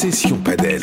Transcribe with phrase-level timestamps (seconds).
[0.00, 0.80] Session Padel.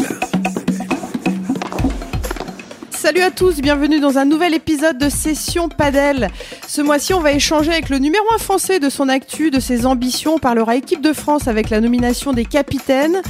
[2.92, 6.30] Salut à tous, bienvenue dans un nouvel épisode de Session Padel.
[6.68, 9.88] Ce mois-ci, on va échanger avec le numéro 1 français de son actu, de ses
[9.88, 10.36] ambitions.
[10.36, 13.24] On parlera équipe de France avec la nomination des capitaines.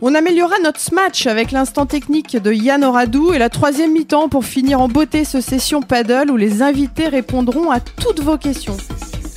[0.00, 4.46] On améliorera notre smash avec l'instant technique de Yann Oradou et la troisième mi-temps pour
[4.46, 8.78] finir en beauté ce Session Paddle où les invités répondront à toutes vos questions.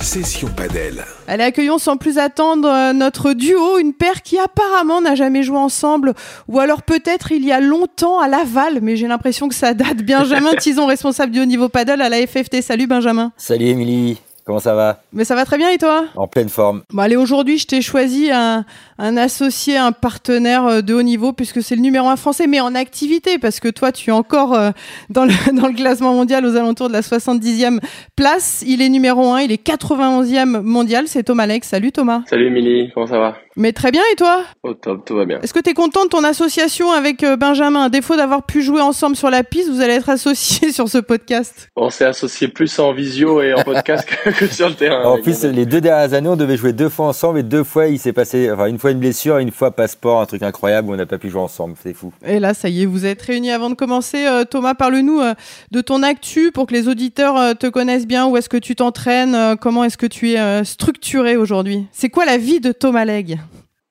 [0.00, 1.04] Session Padel.
[1.32, 5.56] Allez, accueillons sans plus attendre euh, notre duo, une paire qui apparemment n'a jamais joué
[5.56, 6.12] ensemble,
[6.46, 10.02] ou alors peut-être il y a longtemps à Laval, mais j'ai l'impression que ça date.
[10.02, 12.60] Benjamin Tison, responsable du haut niveau paddle à la FFT.
[12.60, 13.32] Salut Benjamin.
[13.38, 16.82] Salut Émilie, comment ça va Mais ça va très bien et toi En pleine forme.
[16.92, 18.64] Bon allez, aujourd'hui je t'ai choisi un,
[18.98, 22.60] un associé, un partenaire euh, de haut niveau, puisque c'est le numéro un français, mais
[22.60, 24.70] en activité, parce que toi tu es encore euh,
[25.10, 27.80] dans, le, dans le classement mondial aux alentours de la 70e
[28.16, 28.64] place.
[28.66, 31.68] Il est numéro un, il est 91e mondial, c'est Thomas Lex.
[31.68, 32.22] Salut Thomas.
[32.26, 33.36] Salut Émilie, comment ça va?
[33.56, 34.44] Mais très bien et toi?
[34.62, 35.38] Au top, tout va bien.
[35.42, 37.84] Est-ce que tu es content de ton association avec euh, Benjamin?
[37.84, 40.98] À défaut d'avoir pu jouer ensemble sur la piste, vous allez être associés sur ce
[40.98, 41.68] podcast?
[41.76, 45.04] On s'est associés plus en visio et en podcast que, sur le terrain.
[45.04, 47.88] En plus, les deux dernières années, on devait jouer deux fois ensemble et deux fois,
[47.88, 50.94] il s'est passé, enfin, une fois une blessure, une fois passeport, un truc incroyable où
[50.94, 51.74] on n'a pas pu jouer ensemble.
[51.82, 52.12] C'est fou.
[52.24, 54.26] Et là, ça y est, vous êtes réunis avant de commencer.
[54.26, 55.34] Euh, Thomas, parle-nous euh,
[55.70, 58.26] de ton actu pour que les auditeurs euh, te connaissent bien.
[58.26, 59.34] Où est-ce que tu t'entraînes?
[59.34, 61.84] Euh, Comment est-ce que tu es euh, structuré aujourd'hui?
[61.92, 63.38] C'est quoi la vie de Thomas Leg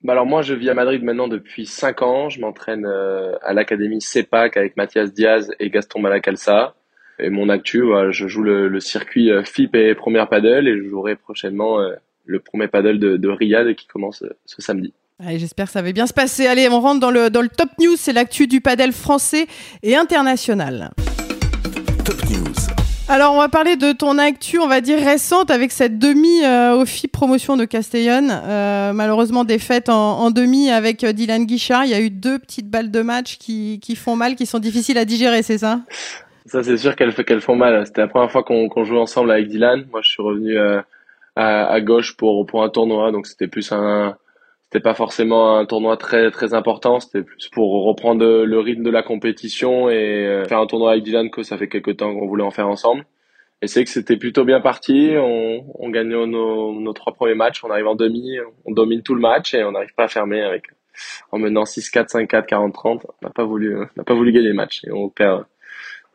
[0.04, 3.54] Bah alors moi je vis à Madrid maintenant depuis 5 ans, je m'entraîne euh, à
[3.54, 6.74] l'académie CEPAC avec Mathias Diaz et Gaston Malacalsa.
[7.20, 10.76] Et mon actu, voilà, je joue le, le circuit euh, FIP et Première Paddle et
[10.76, 11.94] je jouerai prochainement euh,
[12.26, 14.94] le premier paddle de, de Riyad qui commence euh, ce samedi.
[15.20, 16.48] Allez, J'espère que ça va bien se passer.
[16.48, 17.96] Allez, on rentre dans le, dans le top news.
[17.96, 19.46] C'est l'actu du padel français
[19.84, 20.90] et international.
[22.04, 22.81] Top News.
[23.10, 26.82] Alors, on va parler de ton actu, on va dire récente, avec cette demi euh,
[26.82, 28.30] au promotion de Castellón.
[28.32, 31.84] Euh, malheureusement, défaite en, en demi avec euh, Dylan Guichard.
[31.84, 34.60] Il y a eu deux petites balles de match qui, qui font mal, qui sont
[34.60, 35.82] difficiles à digérer, c'est ça?
[36.46, 37.86] Ça c'est sûr qu'elles qu'elles font mal.
[37.86, 39.86] C'était la première fois qu'on qu'on jouait ensemble avec Dylan.
[39.92, 40.82] Moi je suis revenu euh,
[41.36, 44.16] à, à gauche pour, pour un tournoi, donc c'était plus un...
[44.72, 48.90] C'était pas forcément un tournoi très très important, c'était plus pour reprendre le rythme de
[48.90, 52.26] la compétition et euh, faire un tournoi avec Dylan que ça fait quelques temps qu'on
[52.26, 53.06] voulait en faire ensemble.
[53.62, 56.26] Et c'est que c'était plutôt bien parti, on, on gagne nos,
[56.80, 59.74] nos trois premiers matchs, on arrive en demi, on domine tout le match et on
[59.74, 60.64] n'arrive pas à fermer avec
[61.34, 63.02] en menant 6-4, 5-4, 40-30.
[63.06, 65.44] On n'a pas voulu, on n'a pas voulu gagner le match et on perd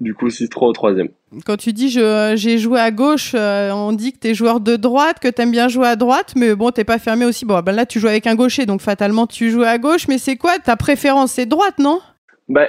[0.00, 1.08] du coup 6-3 au troisième.
[1.46, 4.60] Quand tu dis je- j'ai joué à gauche, euh, on dit que tu es joueur
[4.60, 7.44] de droite, que tu aimes bien jouer à droite, mais bon, t'es pas fermé aussi.
[7.46, 10.06] Bon, ben là, tu joues avec un gaucher, donc fatalement, tu joues à gauche.
[10.08, 11.32] Mais c'est quoi ta préférence?
[11.32, 12.00] C'est droite, non?
[12.48, 12.68] Ben,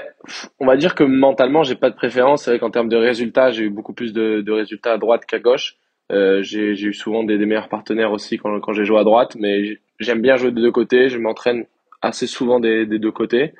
[0.59, 2.43] on va dire que mentalement, j'ai pas de préférence.
[2.43, 5.25] C'est vrai qu'en termes de résultats, j'ai eu beaucoup plus de, de résultats à droite
[5.25, 5.75] qu'à gauche.
[6.11, 9.35] Euh, j'ai eu souvent des, des meilleurs partenaires aussi quand, quand j'ai joué à droite,
[9.37, 11.09] mais j'aime bien jouer des deux côtés.
[11.09, 11.65] Je m'entraîne
[12.01, 13.53] assez souvent des, des deux côtés,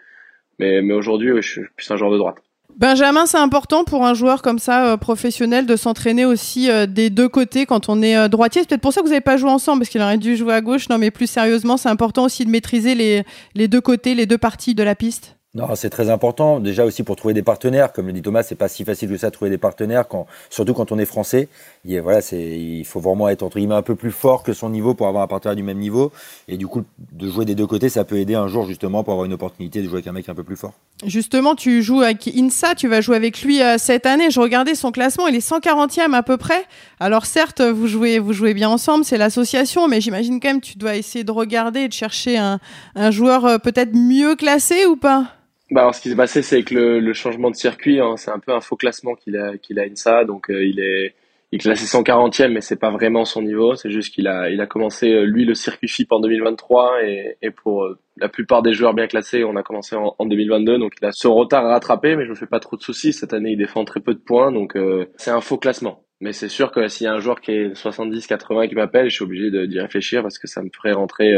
[0.57, 2.38] mais, mais aujourd'hui, je suis plus un joueur de droite.
[2.77, 7.09] Benjamin, c'est important pour un joueur comme ça, euh, professionnel, de s'entraîner aussi euh, des
[7.09, 8.61] deux côtés quand on est euh, droitier.
[8.61, 10.53] C'est peut-être pour ça que vous n'avez pas joué ensemble, parce qu'il aurait dû jouer
[10.53, 10.88] à gauche.
[10.88, 13.23] Non, mais plus sérieusement, c'est important aussi de maîtriser les,
[13.55, 15.38] les deux côtés, les deux parties de la piste.
[15.57, 16.59] Non, c'est très important.
[16.59, 17.91] Déjà aussi pour trouver des partenaires.
[17.91, 20.05] Comme le dit Thomas, c'est pas si facile que ça de trouver des partenaires
[20.51, 21.47] surtout quand on est français.
[21.87, 25.07] Il, voilà, faut vraiment être entre guillemets un peu plus fort que son niveau pour
[25.07, 26.11] avoir un partenaire du même niveau.
[26.47, 26.83] Et du coup,
[27.13, 29.81] de jouer des deux côtés, ça peut aider un jour justement pour avoir une opportunité
[29.81, 30.73] de jouer avec un mec un peu plus fort.
[31.05, 34.29] Justement, tu joues avec Insa, tu vas jouer avec lui euh, cette année.
[34.31, 36.65] Je regardais son classement, il est 140e à peu près.
[36.99, 40.77] Alors certes, vous jouez, vous jouez bien ensemble, c'est l'association, mais j'imagine quand même tu
[40.77, 42.59] dois essayer de regarder et de chercher un,
[42.95, 45.27] un joueur euh, peut-être mieux classé ou pas?
[45.69, 48.31] Bah alors, ce qui s'est passé, c'est que le, le changement de circuit, hein, c'est
[48.31, 50.23] un peu un faux classement qu'il a, qu'il a INSA.
[50.23, 51.13] Donc, euh, il est,
[51.51, 53.75] il est classé 140e, mais c'est pas vraiment son niveau.
[53.75, 57.03] C'est juste qu'il a, il a commencé, euh, lui, le circuit FIP en 2023.
[57.05, 60.25] Et, et pour euh, la plupart des joueurs bien classés, on a commencé en, en
[60.25, 60.77] 2022.
[60.77, 63.13] Donc, il a son retard à rattraper, mais je me fais pas trop de soucis.
[63.13, 64.51] Cette année, il défend très peu de points.
[64.51, 66.03] Donc, euh, c'est un faux classement.
[66.19, 69.09] Mais c'est sûr que s'il y a un joueur qui est 70, 80 qui m'appelle,
[69.09, 71.33] je suis obligé d'y réfléchir parce que ça me ferait rentrer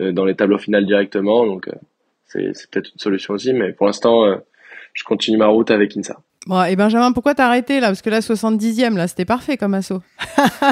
[0.00, 1.44] euh, dans les tableaux finales directement.
[1.44, 1.68] Donc,
[2.24, 4.40] c'est peut-être une solution aussi, mais pour l'instant,
[4.94, 6.22] je continue ma route avec Insa.
[6.46, 7.88] Bon, et Benjamin, pourquoi t'as arrêté là?
[7.88, 10.00] Parce que là, 70e, là, c'était parfait comme assaut.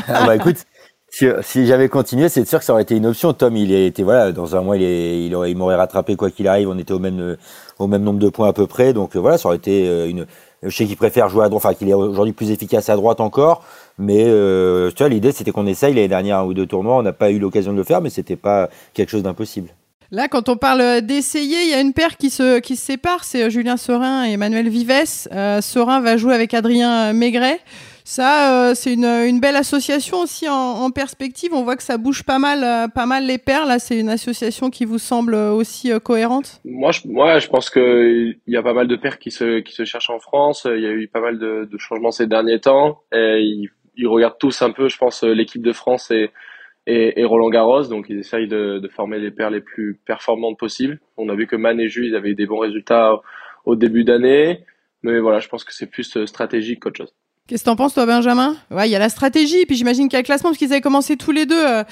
[0.08, 0.64] Ah bah écoute,
[1.10, 3.32] si, j'avais continué, c'est sûr que ça aurait été une option.
[3.32, 6.30] Tom, il était voilà, dans un mois, il, est, il, aurait, il m'aurait rattrapé quoi
[6.30, 6.68] qu'il arrive.
[6.68, 7.36] On était au même, euh,
[7.78, 8.92] au même nombre de points à peu près.
[8.92, 10.26] Donc euh, voilà, ça aurait été euh, une.
[10.62, 13.20] Je sais qu'il préfère jouer à droite, enfin qu'il est aujourd'hui plus efficace à droite
[13.20, 13.62] encore.
[13.96, 16.96] Mais tu vois, l'idée c'était qu'on essaye l'année dernière un ou deux tournois.
[16.96, 19.68] On n'a pas eu l'occasion de le faire, mais c'était pas quelque chose d'impossible.
[20.10, 23.24] Là, quand on parle d'essayer, il y a une paire qui se, qui se sépare,
[23.24, 25.28] c'est euh, Julien Serin et Emmanuel Vives.
[25.32, 27.60] Euh, va jouer avec Adrien Maigret.
[28.04, 31.52] Ça, c'est une, une, belle association aussi en, en, perspective.
[31.52, 33.66] On voit que ça bouge pas mal, pas mal les paires.
[33.66, 36.62] Là, c'est une association qui vous semble aussi cohérente.
[36.64, 39.60] Moi, je, moi, je pense que il y a pas mal de paires qui se
[39.60, 40.66] qui se cherchent en France.
[40.74, 43.02] Il y a eu pas mal de, de changements ces derniers temps.
[43.12, 43.68] Et ils,
[43.98, 46.30] ils regardent tous un peu, je pense, l'équipe de France et
[46.88, 47.84] et, Roland Garros.
[47.84, 50.98] Donc ils essayent de, de, former les paires les plus performantes possibles.
[51.16, 53.20] On a vu que Man et Jules avaient eu des bons résultats
[53.64, 54.64] au début d'année.
[55.02, 57.14] Mais voilà, je pense que c'est plus euh, stratégique qu'autre chose.
[57.46, 58.56] Qu'est-ce que t'en penses, toi, Benjamin?
[58.70, 60.70] Ouais, il y a la stratégie, puis j'imagine qu'il y a le classement, parce qu'ils
[60.70, 61.82] avaient commencé tous les deux, euh,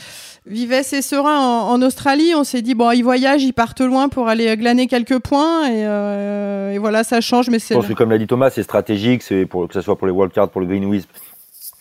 [0.44, 2.34] Vives et Serein, en, Australie.
[2.34, 5.87] On s'est dit, bon, ils voyagent, ils partent loin pour aller glaner quelques points, et,
[5.87, 7.72] euh, et voilà, ça change, mais c'est...
[7.72, 10.06] Je pense que, comme l'a dit Thomas, c'est stratégique, c'est pour que ce soit pour
[10.06, 11.08] les wildcards, pour le Green Wisp,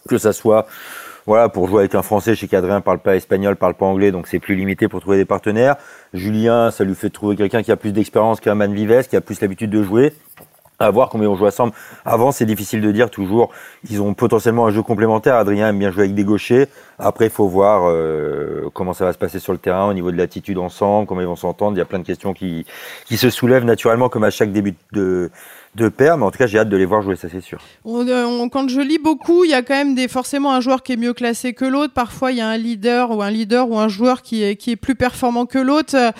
[0.07, 0.67] que ça soit
[1.25, 4.27] voilà, pour jouer avec un Français chez Cadrin, parle pas espagnol, parle pas anglais, donc
[4.27, 5.75] c'est plus limité pour trouver des partenaires.
[6.13, 9.21] Julien, ça lui fait trouver quelqu'un qui a plus d'expérience qu'un Man Vives, qui a
[9.21, 10.13] plus l'habitude de jouer.
[10.77, 11.71] À voir combien on joue ensemble.
[12.03, 13.49] Avant, c'est difficile de dire toujours.
[13.89, 15.35] Ils ont potentiellement un jeu complémentaire.
[15.35, 16.67] Adrien aime bien jouer avec des gauchers.
[16.99, 20.11] Après, il faut voir euh, comment ça va se passer sur le terrain au niveau
[20.11, 21.77] de l'attitude ensemble, comment ils vont s'entendre.
[21.77, 22.65] Il y a plein de questions qui,
[23.05, 25.31] qui se soulèvent naturellement comme à chaque début de,
[25.75, 27.59] de paire, mais en tout cas, j'ai hâte de les voir jouer, ça c'est sûr.
[27.85, 30.93] Euh, quand je lis beaucoup, il y a quand même des, forcément un joueur qui
[30.93, 31.93] est mieux classé que l'autre.
[31.93, 34.71] Parfois, il y a un leader ou un leader ou un joueur qui est, qui
[34.71, 35.95] est plus performant que l'autre.
[35.95, 36.11] Euh,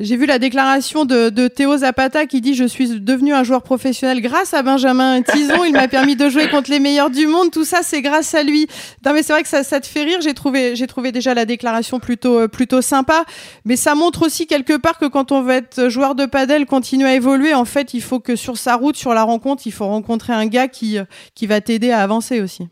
[0.00, 3.62] j'ai vu la déclaration de, de, Théo Zapata qui dit Je suis devenu un joueur
[3.62, 5.64] professionnel grâce à Benjamin Tison.
[5.64, 7.50] Il m'a permis de jouer contre les meilleurs du monde.
[7.50, 8.66] Tout ça, c'est grâce à lui.
[9.04, 10.20] Non, mais c'est vrai que ça, ça te fait rire.
[10.22, 13.24] J'ai trouvé, j'ai trouvé déjà la déclaration plutôt, euh, plutôt sympa.
[13.66, 17.10] Mais ça montre aussi quelque part que quand on veut être joueur de padel, continuer
[17.10, 19.86] à évoluer, en fait, il faut que sur sa route, sur la rencontre, il faut
[19.86, 20.98] rencontrer un gars qui,
[21.34, 22.68] qui va t'aider à avancer aussi.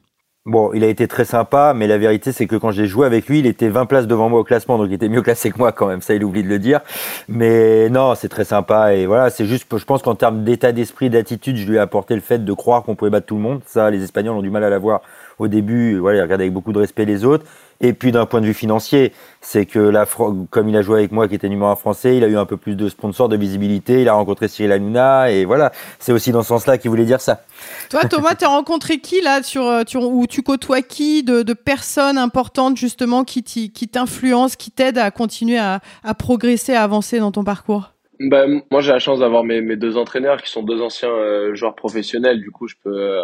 [0.46, 3.28] Bon, il a été très sympa, mais la vérité, c'est que quand j'ai joué avec
[3.28, 5.58] lui, il était 20 places devant moi au classement, donc il était mieux classé que
[5.58, 6.80] moi quand même, ça il oublie de le dire.
[7.28, 11.10] Mais non, c'est très sympa, et voilà, c'est juste, je pense qu'en termes d'état d'esprit,
[11.10, 13.60] d'attitude, je lui ai apporté le fait de croire qu'on pouvait battre tout le monde.
[13.66, 15.02] Ça, les Espagnols ont du mal à l'avoir
[15.38, 17.44] au début, voilà, il regardait avec beaucoup de respect les autres.
[17.82, 20.04] Et puis d'un point de vue financier, c'est que la
[20.50, 22.44] comme il a joué avec moi qui était numéro un français, il a eu un
[22.44, 26.30] peu plus de sponsors, de visibilité, il a rencontré Cyril Hanouna et voilà, c'est aussi
[26.30, 27.40] dans ce sens-là qu'il voulait dire ça.
[27.88, 32.18] Toi Thomas, tu as rencontré qui là sur, euh, où tu côtoies qui de, personnes
[32.18, 33.42] importantes justement qui
[33.90, 35.80] t'influencent, qui t'aident à continuer à,
[36.18, 37.92] progresser, à avancer dans ton parcours?
[38.18, 41.74] Ben, moi j'ai la chance d'avoir mes, deux entraîneurs qui sont deux anciens euh, joueurs
[41.74, 43.22] professionnels, du coup je peux euh,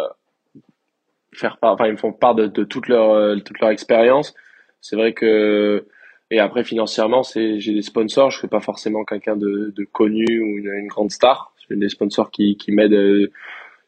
[1.31, 4.33] faire part, enfin ils me font part de, toute leur toute leur expérience
[4.81, 5.85] c'est vrai que
[6.29, 8.31] et après financièrement, c'est j'ai des sponsors.
[8.31, 11.53] Je suis pas forcément quelqu'un de, de, connu ou une, grande star.
[11.69, 13.31] J'ai des sponsors qui, qui m'aident euh,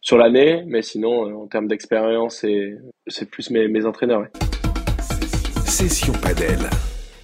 [0.01, 2.45] sur l'année, mais sinon euh, en termes d'expérience,
[3.07, 4.21] c'est plus mes, mes entraîneurs.
[4.21, 4.29] Ouais.
[5.65, 6.59] Session Padel.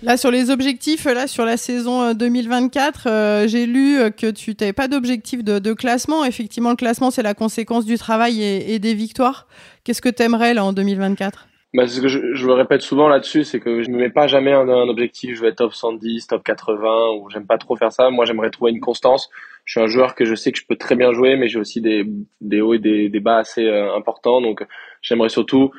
[0.03, 4.73] Là, sur les objectifs, là, sur la saison 2024, euh, j'ai lu que tu n'avais
[4.73, 6.25] pas d'objectif de, de, classement.
[6.25, 9.47] Effectivement, le classement, c'est la conséquence du travail et, et des victoires.
[9.83, 13.07] Qu'est-ce que tu aimerais là en 2024 bah, ce que je, je, le répète souvent
[13.09, 15.73] là-dessus, c'est que je ne mets pas jamais un, un, objectif, je vais être top
[15.73, 18.09] 110, top 80, ou j'aime pas trop faire ça.
[18.09, 19.29] Moi, j'aimerais trouver une constance.
[19.65, 21.59] Je suis un joueur que je sais que je peux très bien jouer, mais j'ai
[21.59, 22.05] aussi des,
[22.39, 24.39] des hauts et des, bas assez euh, importants.
[24.41, 24.65] Donc,
[25.01, 25.71] j'aimerais surtout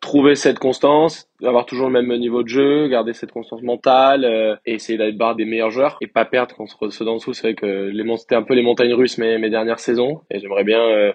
[0.00, 4.56] trouver cette constance, avoir toujours le même niveau de jeu, garder cette constance mentale, euh,
[4.64, 7.32] et essayer d'aller barre des meilleurs joueurs et pas perdre contre ceux d'en dessous.
[7.34, 10.40] C'est vrai que les c'était un peu les montagnes russes mes, mes dernières saisons, et
[10.40, 11.12] j'aimerais bien euh,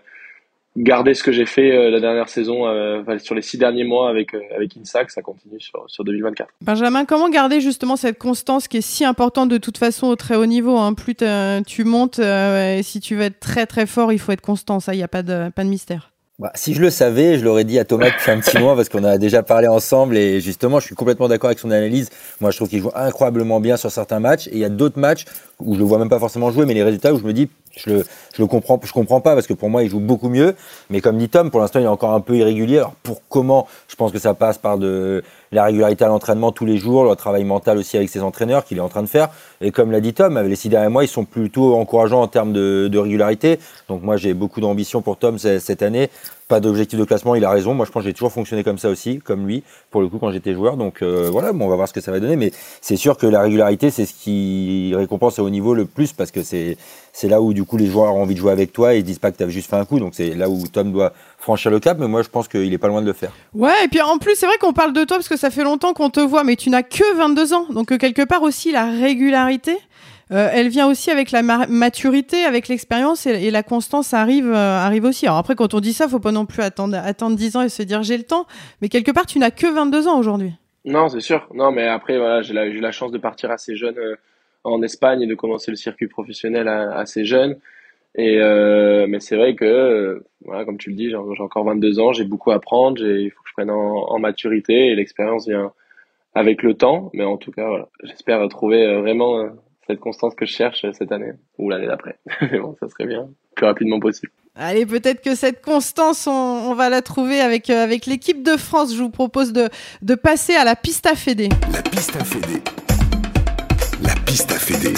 [0.78, 4.10] garder ce que j'ai fait euh, la dernière saison euh, sur les six derniers mois
[4.10, 6.50] avec euh, avec Insac, ça continue sur, sur 2024.
[6.62, 10.36] Benjamin, comment garder justement cette constance qui est si importante de toute façon au très
[10.36, 10.94] haut niveau hein?
[10.94, 11.16] Plus
[11.66, 14.80] tu montes, et si tu veux être très très fort, il faut être constant.
[14.80, 16.12] Ça, il n'y a pas de pas de mystère.
[16.40, 18.88] Bah, si je le savais, je l'aurais dit à Thomas depuis un petit mois parce
[18.88, 22.10] qu'on a déjà parlé ensemble et justement, je suis complètement d'accord avec son analyse.
[22.40, 24.98] Moi, je trouve qu'il joue incroyablement bien sur certains matchs et il y a d'autres
[24.98, 25.26] matchs
[25.60, 27.50] où je le vois même pas forcément jouer, mais les résultats où je me dis,
[27.76, 30.30] je le, je le comprends, je comprends pas parce que pour moi, il joue beaucoup
[30.30, 30.56] mieux.
[30.90, 32.78] Mais comme dit Tom, pour l'instant, il est encore un peu irrégulier.
[32.78, 36.66] Alors pour comment Je pense que ça passe par de la régularité à l'entraînement tous
[36.66, 39.30] les jours, le travail mental aussi avec ses entraîneurs qu'il est en train de faire.
[39.62, 42.54] Et comme l'a dit Tom, les six derniers mois, ils sont plutôt encourageants en termes
[42.54, 43.60] de, de régularité.
[43.88, 46.10] Donc moi, j'ai beaucoup d'ambition pour Tom cette année.
[46.50, 47.76] Pas d'objectif de classement, il a raison.
[47.76, 50.18] Moi, je pense que j'ai toujours fonctionné comme ça aussi, comme lui, pour le coup,
[50.18, 50.78] quand j'étais joueur.
[50.78, 52.36] Donc euh, voilà, bon, on va voir ce que ça va donner.
[52.36, 52.52] Mais
[52.82, 56.44] c'est sûr que la régularité, c'est ce qui récompense au niveau le plus parce que
[56.44, 56.76] c'est
[57.14, 59.04] c'est là où du coup les joueurs ont envie de jouer avec toi et ils
[59.04, 60.00] disent pas que tu juste fait un coup.
[60.00, 62.78] Donc c'est là où Tom doit franchir le cap, mais moi je pense qu'il est
[62.78, 63.32] pas loin de le faire.
[63.54, 65.64] Ouais, et puis en plus c'est vrai qu'on parle de toi parce que ça fait
[65.64, 68.72] longtemps qu'on te voit, mais tu n'as que 22 ans, donc euh, quelque part aussi
[68.72, 69.78] la régularité.
[70.32, 75.06] Euh, elle vient aussi avec la maturité, avec l'expérience et, la constance arrive, euh, arrive
[75.06, 75.26] aussi.
[75.26, 77.70] Alors après, quand on dit ça, faut pas non plus attendre, attendre 10 ans et
[77.70, 78.46] se dire j'ai le temps.
[78.82, 80.54] Mais quelque part, tu n'as que 22 ans aujourd'hui.
[80.86, 81.48] Non, c'est sûr.
[81.54, 83.96] Non, mais après, voilà, j'ai eu la chance de partir assez jeune
[84.64, 87.58] en Espagne et de commencer le circuit professionnel assez jeune.
[88.16, 88.38] Et
[89.08, 92.52] mais c'est vrai que voilà, comme tu le dis, j'ai encore 22 ans, j'ai beaucoup
[92.52, 95.74] à apprendre, il faut que je prenne en, maturité et l'expérience vient
[96.34, 97.10] avec le temps.
[97.14, 99.50] Mais en tout cas, j'espère trouver vraiment
[99.90, 102.20] cette constance que je cherche cette année ou l'année d'après.
[102.60, 104.32] bon, ça serait bien, plus rapidement possible.
[104.56, 108.94] Allez, peut-être que cette constance, on, va la trouver avec, euh, avec l'équipe de France.
[108.94, 109.70] Je vous propose de,
[110.02, 111.50] de passer à la piste à Fédé.
[111.74, 112.62] La piste à Fédé.
[114.04, 114.94] La piste à Fédé.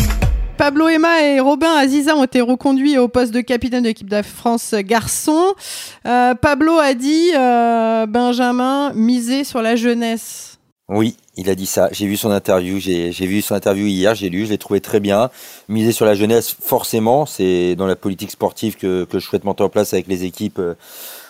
[0.58, 4.22] Pablo Emma et Robin Aziza ont été reconduits au poste de capitaine de l'équipe de
[4.22, 5.56] France garçon.
[6.06, 10.60] Euh, Pablo a dit, euh, Benjamin, miser sur la jeunesse.
[10.94, 11.88] Oui, il a dit ça.
[11.94, 12.78] J'ai vu son interview.
[12.78, 14.14] J'ai vu son interview hier.
[14.14, 14.46] J'ai lu.
[14.46, 15.30] Je l'ai trouvé très bien.
[15.70, 19.64] Miser sur la jeunesse, forcément, c'est dans la politique sportive que, que je souhaite monter
[19.64, 20.60] en place avec les équipes.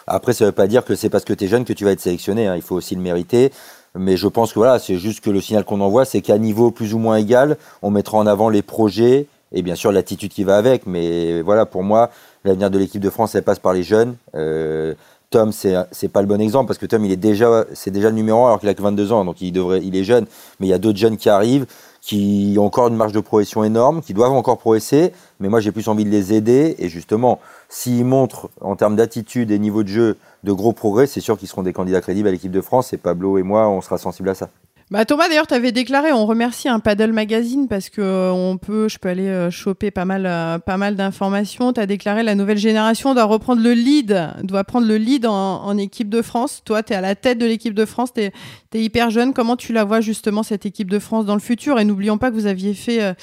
[0.08, 1.86] Après, ça ne veut pas dire que c'est parce que tu es jeune que tu
[1.86, 2.48] vas être sélectionné.
[2.48, 2.56] Hein.
[2.56, 3.51] Il faut aussi le mériter.
[3.94, 6.72] Mais je pense que voilà, c'est juste que le signal qu'on envoie, c'est qu'à niveau
[6.72, 10.44] plus ou moins égal, on mettra en avant les projets et bien sûr l'attitude qui
[10.44, 10.88] va avec.
[10.88, 12.10] Mais voilà, pour moi,
[12.46, 14.15] l'avenir de l'équipe de France, elle passe par les jeunes.
[14.34, 14.96] Euh,
[15.31, 18.15] Tom, c'est pas le bon exemple parce que Tom, il est déjà c'est déjà le
[18.15, 20.25] numéro 1 alors qu'il a que 22 ans, donc il devrait il est jeune,
[20.59, 21.65] mais il y a d'autres jeunes qui arrivent
[22.01, 25.71] qui ont encore une marge de progression énorme, qui doivent encore progresser, mais moi j'ai
[25.71, 29.88] plus envie de les aider et justement, s'ils montrent en termes d'attitude et niveau de
[29.88, 32.91] jeu de gros progrès, c'est sûr qu'ils seront des candidats crédibles à l'équipe de France
[32.91, 34.50] et Pablo et moi, on sera sensibles à ça.
[34.91, 38.57] Bah Thomas d'ailleurs tu avais déclaré on remercie un paddle magazine parce que euh, on
[38.57, 41.71] peut je peux aller euh, choper pas mal euh, pas mal d'informations.
[41.71, 45.77] Tu as déclaré la nouvelle génération doit reprendre le lead doit prendre le lead en,
[45.77, 46.62] équipe de France.
[46.65, 48.31] Toi tu es à la tête de l'équipe de France tu es,
[48.74, 49.33] hyper jeune.
[49.33, 51.79] Comment tu la vois justement cette équipe de France dans le futur?
[51.79, 53.15] Et n'oublions pas que vous aviez fait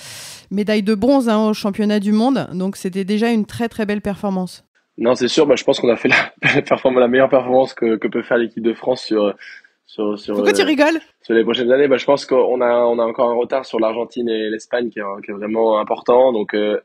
[0.51, 2.49] médaille de bronze hein, au championnat du monde.
[2.55, 4.65] Donc c'était déjà une très très belle performance.
[4.97, 5.47] Non c'est sûr.
[5.47, 9.03] Bah, je pense qu'on a fait la, meilleure performance que peut faire l'équipe de France
[9.03, 9.35] sur
[9.89, 12.75] sur, sur, Pourquoi tu euh, rigoles Sur les prochaines années, bah, je pense qu'on a,
[12.85, 16.31] on a encore un retard sur l'Argentine et l'Espagne qui, qui, est vraiment important.
[16.31, 16.79] Donc, euh,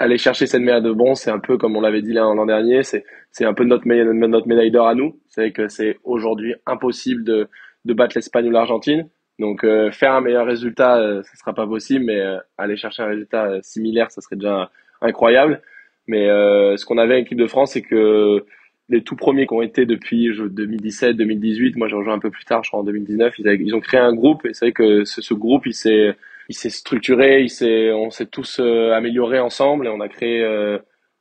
[0.00, 2.82] aller chercher cette médaille de bronze, c'est un peu comme on l'avait dit l'an dernier,
[2.82, 5.20] c'est, c'est un peu notre, notre médaille d'or à nous.
[5.28, 7.48] C'est que c'est aujourd'hui impossible de,
[7.84, 9.08] de battre l'Espagne ou l'Argentine.
[9.38, 12.20] Donc, euh, faire un meilleur résultat, euh, ça sera pas possible, mais
[12.58, 15.62] aller chercher un résultat similaire, ça serait déjà incroyable.
[16.08, 18.44] Mais ce qu'on avait avec l'équipe de France, c'est que
[18.90, 21.76] les tout premiers qui ont été depuis 2017, 2018.
[21.76, 23.34] Moi, j'ai rejoint un peu plus tard, je crois en 2019.
[23.38, 26.14] Ils, ont créé un groupe et c'est vrai que ce, groupe, il s'est,
[26.48, 27.46] il s'est structuré,
[27.94, 30.78] on s'est tous euh, améliorés ensemble et on a créé euh,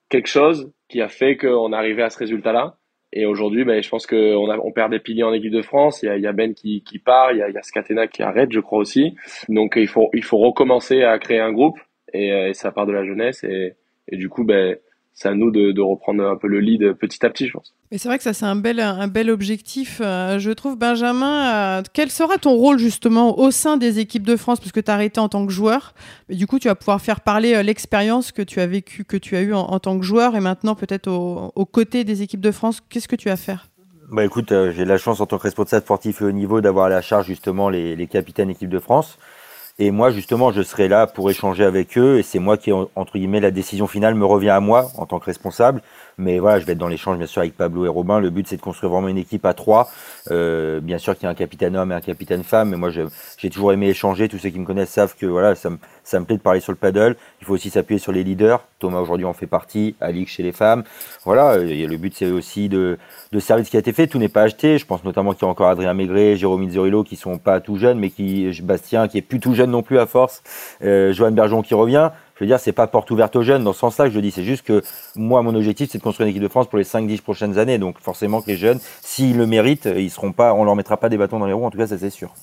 [0.10, 2.76] quelque chose qui a fait qu'on arrivait à ce résultat-là.
[3.14, 6.04] Et aujourd'hui, ben, je pense qu'on on perd des piliers en équipe de France.
[6.04, 9.16] Il y a, Ben qui, part, il y a, il qui arrête, je crois aussi.
[9.48, 11.80] Donc, il faut, recommencer à créer un groupe
[12.14, 13.74] et, euh, et ça part de la jeunesse et,
[14.08, 14.76] et du coup, ben,
[15.14, 17.74] c'est à nous de, reprendre un peu le lead petit à petit, je pense.
[17.92, 20.00] Mais c'est vrai que ça, c'est un bel, un bel objectif.
[20.02, 24.38] Euh, je trouve, Benjamin, euh, quel sera ton rôle justement au sein des équipes de
[24.38, 24.60] France?
[24.60, 25.94] Parce que tu as arrêté en tant que joueur.
[26.30, 29.18] Mais du coup, tu vas pouvoir faire parler euh, l'expérience que tu as vécue, que
[29.18, 32.52] tu as eue en, tant que joueur et maintenant peut-être aux côtés des équipes de
[32.52, 32.82] France.
[32.90, 33.68] Qu'est-ce que tu vas faire?
[34.12, 36.90] Bah écoute, j'ai la chance en tant que responsable sportif et haut niveau d'avoir à
[36.90, 39.20] la charge justement les, les capitaines équipe de France.
[39.82, 42.20] Et moi, justement, je serai là pour échanger avec eux.
[42.20, 45.20] Et c'est moi qui, entre guillemets, la décision finale me revient à moi en tant
[45.20, 45.82] que responsable.
[46.20, 48.20] Mais voilà, je vais être dans l'échange, bien sûr, avec Pablo et Robin.
[48.20, 49.90] Le but, c'est de construire vraiment une équipe à trois.
[50.30, 52.70] Euh, bien sûr qu'il y a un capitaine homme et un capitaine femme.
[52.70, 54.28] Mais moi, j'ai toujours aimé échanger.
[54.28, 56.60] Tous ceux qui me connaissent savent que voilà, ça me, ça me plaît de parler
[56.60, 57.16] sur le paddle.
[57.42, 58.62] Il faut aussi s'appuyer sur les leaders.
[58.80, 59.96] Thomas, aujourd'hui, en fait partie.
[60.02, 60.84] Alix chez les femmes.
[61.24, 61.58] Voilà.
[61.58, 62.98] Et le but, c'est aussi de,
[63.32, 64.08] de servir ce qui a été fait.
[64.08, 64.78] Tout n'est pas acheté.
[64.78, 67.78] Je pense notamment qu'il y a encore Adrien Maigret, Jérôme Inzerillo qui sont pas tout
[67.78, 70.44] jeunes, mais qui, Bastien, qui est plus tout jeune non plus à force.
[70.84, 73.74] Euh, Joanne Bergeron qui revient je veux dire, c'est pas porte ouverte aux jeunes dans
[73.74, 74.32] ce sens-là que je dis.
[74.32, 74.82] C'est juste que
[75.16, 77.78] moi, mon objectif, c'est de construire une équipe de France pour les 5-10 prochaines années.
[77.78, 81.10] Donc, forcément que les jeunes, s'ils le méritent, ils seront pas, on leur mettra pas
[81.10, 81.66] des bâtons dans les roues.
[81.66, 82.34] En tout cas, ça, c'est sûr.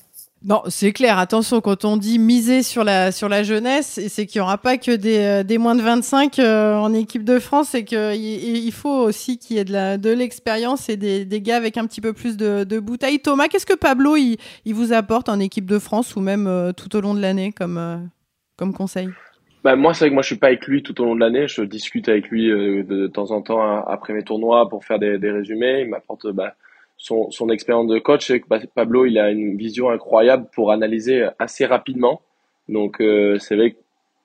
[0.45, 1.19] Non, c'est clair.
[1.19, 4.77] Attention, quand on dit miser sur la, sur la jeunesse, c'est qu'il n'y aura pas
[4.77, 8.73] que des, euh, des moins de 25 euh, en équipe de France et qu'il il
[8.73, 12.03] faut aussi qu'il y ait de l'expérience de et des, des, gars avec un petit
[12.03, 13.19] peu plus de, de bouteilles.
[13.19, 14.37] Thomas, qu'est-ce que Pablo il,
[14.67, 17.53] il, vous apporte en équipe de France ou même euh, tout au long de l'année
[17.53, 18.09] comme,
[18.57, 19.09] comme conseil?
[19.67, 21.21] Bah, moi, c'est vrai que moi, je suis pas avec lui tout au long de
[21.21, 21.49] l'année.
[21.49, 25.01] Je discute avec lui euh, de, temps en temps hein, après mes tournois pour faire
[25.01, 25.81] des, résumés.
[25.81, 26.55] Il m'apporte bah,
[26.97, 28.31] son, expérience de coach.
[28.31, 32.23] Et Pablo, il a une vision incroyable pour analyser assez rapidement.
[32.69, 33.75] Donc, euh, c'est vrai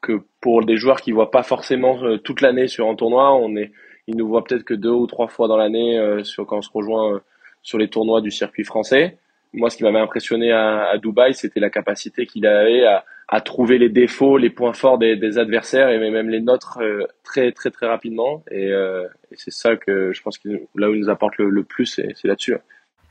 [0.02, 3.56] que pour des joueurs qui voient pas forcément euh, toute l'année sur un tournoi, on
[3.56, 3.72] est,
[4.06, 6.70] ils nous voient peut-être que deux ou trois fois dans l'année sur quand on se
[6.72, 7.20] rejoint
[7.64, 9.18] sur les tournois du circuit français
[9.54, 13.42] moi, ce qui m'avait impressionné à, à Dubaï, c'était la capacité qu'il avait à, à,
[13.42, 17.52] trouver les défauts, les points forts des, des adversaires et même les nôtres euh, très
[17.52, 18.44] très très rapidement.
[18.52, 21.64] Et, euh, et c'est ça que je pense que là où il nous apporte le,
[21.64, 22.56] plus, c'est là-dessus.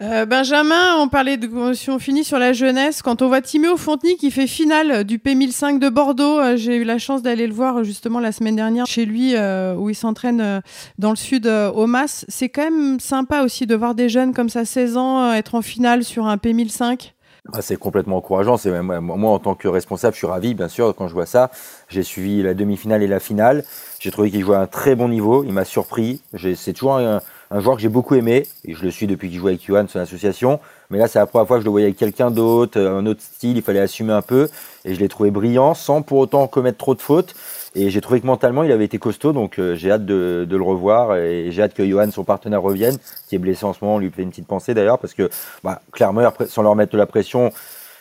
[0.02, 3.02] Euh, Benjamin, on parlait de si on finit sur la jeunesse.
[3.02, 6.84] Quand on voit Timéo Fonteny qui fait finale du P1005 de Bordeaux, euh, j'ai eu
[6.84, 10.62] la chance d'aller le voir justement la semaine dernière chez lui euh, où il s'entraîne
[10.96, 12.24] dans le sud au Mas.
[12.28, 15.62] C'est quand même sympa aussi de voir des jeunes comme ça, 16 ans, être en
[15.62, 17.12] finale sur un P1005.
[17.52, 18.56] Ah, c'est complètement encourageant.
[18.56, 21.50] C'est moi en tant que responsable, je suis ravi bien sûr quand je vois ça.
[21.88, 23.64] J'ai suivi la demi-finale et la finale.
[23.98, 25.42] J'ai trouvé qu'il jouait à un très bon niveau.
[25.42, 26.20] Il m'a surpris.
[26.56, 27.20] C'est toujours un,
[27.58, 29.98] joueur que j'ai beaucoup aimé et je le suis depuis qu'il joue avec Johan, son
[29.98, 30.60] association.
[30.90, 33.22] Mais là, c'est la première fois que je le voyais avec quelqu'un d'autre, un autre
[33.22, 33.56] style.
[33.56, 34.48] Il fallait assumer un peu
[34.84, 37.34] et je l'ai trouvé brillant sans pour autant commettre trop de fautes.
[37.74, 40.62] Et j'ai trouvé que mentalement, il avait été costaud, donc euh, j'ai hâte de, le
[40.62, 42.96] revoir et j'ai hâte que Johan, son partenaire, revienne,
[43.28, 43.96] qui est blessé en ce moment.
[43.96, 45.30] On lui fait une petite pensée d'ailleurs, parce que
[45.62, 47.52] bah, clairement, sans leur mettre de la pression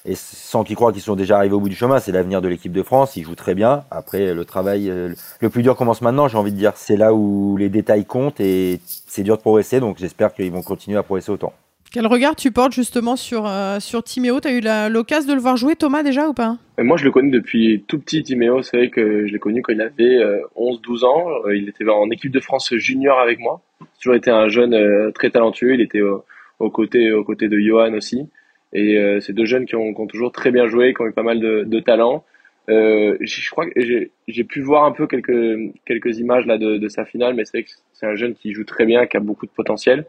[0.05, 2.47] et sans qu'ils croient qu'ils sont déjà arrivés au bout du chemin, c'est l'avenir de
[2.47, 3.15] l'équipe de France.
[3.15, 3.83] Ils jouent très bien.
[3.91, 6.73] Après, le travail, euh, le plus dur commence maintenant, j'ai envie de dire.
[6.75, 10.63] C'est là où les détails comptent et c'est dur de progresser, donc j'espère qu'ils vont
[10.63, 11.53] continuer à progresser autant.
[11.91, 14.39] Quel regard tu portes justement sur, euh, sur Timéo?
[14.39, 16.57] Tu as eu l'occasion de le voir jouer, Thomas, déjà ou pas?
[16.77, 18.61] Moi, je le connais depuis tout petit, Timéo.
[18.61, 20.19] C'est vrai que je l'ai connu quand il avait
[20.55, 21.29] 11-12 euh, ans.
[21.47, 23.61] Euh, il était en équipe de France junior avec moi.
[23.81, 25.73] Il toujours été un jeune très talentueux.
[25.73, 26.01] Il était
[26.59, 28.29] aux côtés, de Johan aussi.
[28.71, 31.39] Et c'est deux jeunes qui ont, toujours très bien joué, qui ont eu pas mal
[31.39, 32.23] de, de talent.
[32.67, 33.71] je crois que
[34.27, 37.57] j'ai pu voir un peu quelques, quelques images là de, de sa finale, mais c'est
[37.57, 40.05] vrai que c'est un jeune qui joue très bien, qui a beaucoup de potentiel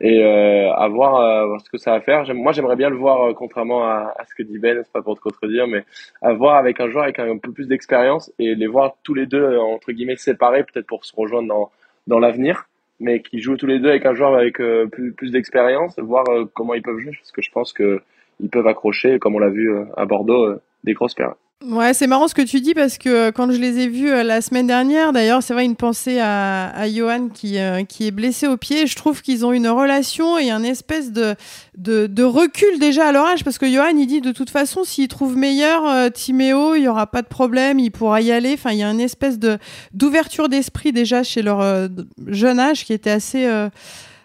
[0.00, 2.24] et euh, à voir, euh, ce que ça va faire.
[2.34, 5.02] Moi, j'aimerais bien le voir, euh, contrairement à, à, ce que dit Ben, c'est pas
[5.02, 5.84] pour te contredire, mais
[6.22, 9.26] à voir avec un joueur avec un, peu plus d'expérience et les voir tous les
[9.26, 11.70] deux euh, entre guillemets séparés, peut-être pour se rejoindre dans
[12.06, 12.68] dans l'avenir,
[13.00, 14.58] mais qui jouent tous les deux avec un joueur avec
[14.92, 16.24] plus plus d'expérience, voir
[16.54, 18.00] comment ils peuvent jouer, parce que je pense que
[18.40, 21.36] ils peuvent accrocher, comme on l'a vu à Bordeaux, des grosses périodes.
[21.64, 24.10] Ouais, c'est marrant ce que tu dis parce que euh, quand je les ai vus
[24.10, 28.06] euh, la semaine dernière, d'ailleurs, c'est vrai une pensée à, à Johan qui, euh, qui
[28.06, 28.86] est blessé au pied.
[28.86, 31.34] Je trouve qu'ils ont une relation et un espèce de,
[31.78, 34.84] de, de, recul déjà à leur âge parce que Johan, il dit de toute façon,
[34.84, 38.52] s'il trouve meilleur Timéo, il y aura pas de problème, il pourra y aller.
[38.52, 39.56] Enfin, il y a une espèce de
[39.94, 41.88] d'ouverture d'esprit déjà chez leur
[42.26, 43.48] jeune âge qui était assez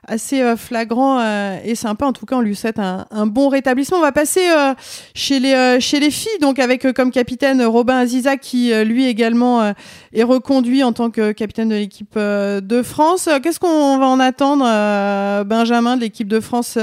[0.07, 2.05] assez euh, flagrant euh, et sympa.
[2.05, 3.97] En tout cas, on lui souhaite un, un bon rétablissement.
[3.97, 4.73] On va passer euh,
[5.13, 9.73] chez les chez les filles, donc avec comme capitaine Robin Aziza qui lui également
[10.13, 13.29] est reconduit en tant que capitaine de l'équipe de France.
[13.43, 14.63] Qu'est-ce qu'on va en attendre,
[15.43, 16.77] Benjamin, de l'équipe de France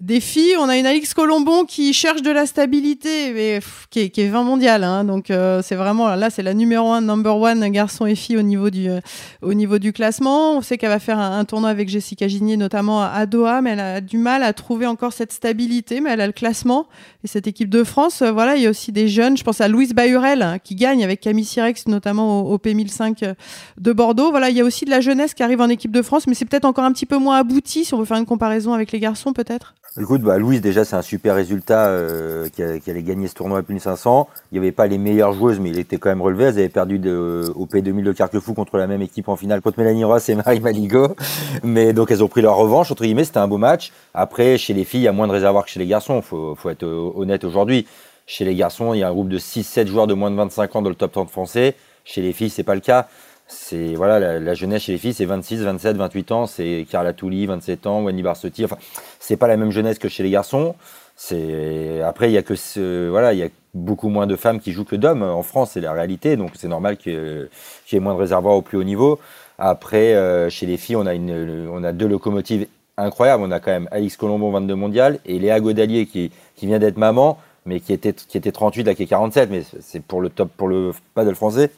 [0.00, 0.54] des filles.
[0.58, 4.28] On a une Alix Colombon qui cherche de la stabilité, mais qui, est, qui, est,
[4.28, 4.84] 20 mondiale.
[4.84, 8.36] Hein, donc euh, c'est vraiment là, c'est la numéro un, number one garçon et fille
[8.36, 9.00] au niveau du euh,
[9.42, 10.56] au niveau du classement.
[10.56, 13.80] On sait qu'elle va faire un, tournoi avec Jessica Ginier, notamment à Doha, mais elle
[13.80, 16.00] a du mal à trouver encore cette stabilité.
[16.00, 16.86] Mais elle a le classement
[17.24, 18.22] et cette équipe de France.
[18.22, 19.36] Euh, voilà, il y a aussi des jeunes.
[19.36, 23.34] Je pense à Louise Bayurel hein, qui gagne avec Camille Sirex, notamment au, au P1005
[23.78, 24.30] de Bordeaux.
[24.30, 26.34] Voilà, il y a aussi de la jeunesse qui arrive en équipe de France, mais
[26.34, 28.92] c'est peut-être encore un petit peu moins abouti si on veut faire une comparaison avec
[28.92, 29.74] les garçons, peut-être.
[30.00, 33.62] Écoute, bah, Louise, déjà, c'est un super résultat euh, qui, allait gagner ce tournoi à
[33.62, 34.28] plus de 500.
[34.52, 36.44] Il n'y avait pas les meilleures joueuses, mais il était quand même relevé.
[36.44, 39.78] Elles avaient perdu de, au P2000 de Carquefou contre la même équipe en finale contre
[39.78, 41.16] Mélanie Ross et Marie Maligo.
[41.64, 42.92] Mais donc, elles ont pris leur revanche.
[42.92, 43.92] Entre guillemets, c'était un beau match.
[44.14, 46.22] Après, chez les filles, il y a moins de réservoirs que chez les garçons.
[46.22, 47.86] Faut, faut être honnête aujourd'hui.
[48.26, 50.76] Chez les garçons, il y a un groupe de 6-7 joueurs de moins de 25
[50.76, 51.74] ans dans le top 30 français.
[52.04, 53.08] Chez les filles, c'est pas le cas
[53.48, 57.46] c'est voilà la, jeunesse chez les filles c'est 26 27 28 ans c'est Carla Touli
[57.46, 58.64] 27 ans Wendy Barsotti.
[58.66, 58.76] Enfin
[59.18, 60.74] c'est pas la même jeunesse que chez les garçons.
[61.16, 64.72] C'est après il y a que voilà il y a beaucoup moins de femmes qui
[64.72, 66.36] jouent que d'hommes en France c'est la réalité.
[66.36, 67.48] Donc c'est normal qu'il
[67.90, 69.18] y, ait moins de réservoirs au plus haut niveau.
[69.58, 72.66] Après euh, chez les filles on a une on a deux locomotives
[72.98, 73.42] incroyables.
[73.42, 76.98] On a quand même Alix Colombo 22 mondial et Léa Godalier qui qui vient d'être
[76.98, 80.28] maman mais qui était qui était 38 là qui est 47 mais c'est pour le
[80.28, 81.70] top pour le paddle français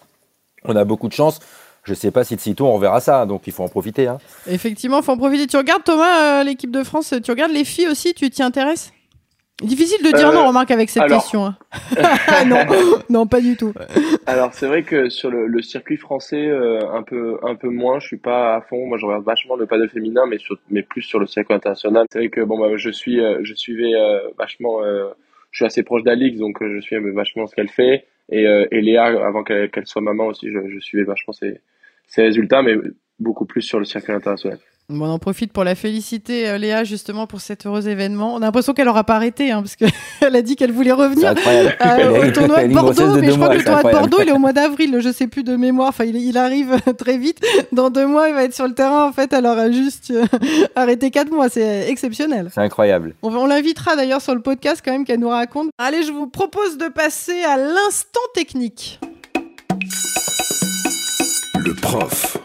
[0.65, 1.41] on a beaucoup de chance.
[1.85, 4.07] Je ne sais pas si de sitôt on verra ça, donc il faut en profiter.
[4.07, 4.19] Hein.
[4.47, 5.47] Effectivement, il faut en profiter.
[5.47, 8.93] Tu regardes Thomas, euh, l'équipe de France, tu regardes les filles aussi, tu t'y intéresses?
[9.63, 11.45] Difficile de dire euh, non, remarque, avec cette question.
[11.47, 11.57] Hein.
[12.47, 12.65] non,
[13.11, 13.75] non, pas du tout.
[14.27, 17.99] Alors c'est vrai que sur le, circuit français, euh, un peu, un peu moins.
[17.99, 18.87] Je suis pas à fond.
[18.87, 20.39] Moi, je regarde vachement le paddle féminin, mais
[20.71, 22.07] mais plus sur le circuit international.
[22.11, 23.93] C'est vrai que bon, bah, je suis, je suivais
[24.39, 24.81] vachement.
[25.51, 28.07] je suis assez proche d'Alix, donc je suis vachement ce qu'elle fait.
[28.31, 31.61] Et, euh, et Léa, avant qu'elle soit maman aussi, je, je suivais vachement ses,
[32.07, 32.77] ses résultats, mais
[33.19, 34.59] beaucoup plus sur le circuit international.
[34.91, 38.35] Bon, on en profite pour la féliciter, euh, Léa, justement, pour cet heureux événement.
[38.35, 39.91] On a l'impression qu'elle n'aura pas arrêté, hein, parce qu'elle
[40.37, 43.17] a dit qu'elle voulait revenir euh, au tournoi de Bordeaux.
[43.21, 45.29] Mais je crois que le tournoi de Bordeaux, il est au mois d'avril, je sais
[45.29, 45.91] plus de mémoire.
[45.91, 47.41] Enfin, il, il, arrive très vite.
[47.71, 49.07] Dans deux mois, il va être sur le terrain.
[49.07, 50.25] En fait, elle aura juste euh,
[50.75, 51.49] arrêté quatre mois.
[51.49, 52.51] C'est exceptionnel.
[52.53, 53.15] C'est incroyable.
[53.23, 55.71] On, on l'invitera d'ailleurs sur le podcast quand même qu'elle nous raconte.
[55.79, 58.99] Allez, je vous propose de passer à l'instant technique.
[61.65, 62.40] Le prof.